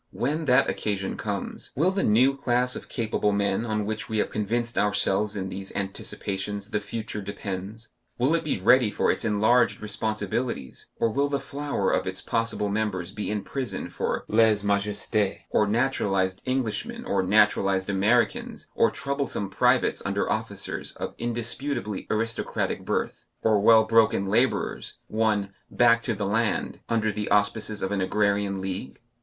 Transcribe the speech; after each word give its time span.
When 0.09 0.45
that 0.45 0.67
occasion 0.67 1.15
comes, 1.15 1.69
will 1.75 1.91
the 1.91 2.01
new 2.01 2.35
class 2.35 2.75
of 2.75 2.89
capable 2.89 3.31
men 3.31 3.67
on 3.67 3.85
which 3.85 4.09
we 4.09 4.17
have 4.17 4.31
convinced 4.31 4.75
ourselves 4.75 5.35
in 5.35 5.47
these 5.47 5.71
anticipations 5.75 6.71
the 6.71 6.79
future 6.79 7.21
depends 7.21 7.89
will 8.17 8.33
it 8.33 8.43
be 8.43 8.59
ready 8.59 8.89
for 8.89 9.11
its 9.11 9.23
enlarged 9.23 9.79
responsibilities, 9.79 10.87
or 10.95 11.09
will 11.11 11.27
the 11.29 11.39
flower 11.39 11.91
of 11.91 12.07
its 12.07 12.19
possible 12.19 12.67
members 12.67 13.11
be 13.11 13.29
in 13.29 13.43
prison 13.43 13.89
for 13.89 14.25
lèse 14.27 14.65
majesté, 14.65 15.41
or 15.51 15.67
naturalized 15.67 16.41
Englishmen 16.47 17.05
or 17.05 17.21
naturalized 17.21 17.87
Americans 17.91 18.67
or 18.73 18.89
troublesome 18.89 19.51
privates 19.51 20.01
under 20.03 20.27
officers 20.31 20.93
of 20.93 21.13
indisputably 21.19 22.07
aristocratic 22.09 22.83
birth, 22.83 23.23
or 23.43 23.59
well 23.61 23.83
broken 23.83 24.25
labourers, 24.25 24.95
won 25.09 25.53
"back 25.69 26.01
to 26.01 26.15
the 26.15 26.25
land," 26.25 26.79
under 26.89 27.11
the 27.11 27.29
auspices 27.29 27.83
of 27.83 27.91
an 27.91 28.01
Agrarian 28.01 28.61
League? 28.61 28.99